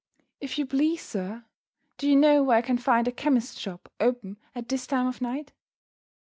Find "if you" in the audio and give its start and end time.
0.39-0.65